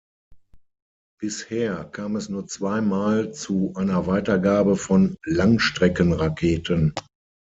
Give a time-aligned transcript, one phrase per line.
[1.21, 6.95] Bisher kam es nur zweimal zu einer Weitergabe von Langstreckenraketen.